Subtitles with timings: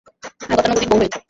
[0.49, 1.15] গতানুগতিক বউ হয়েছ।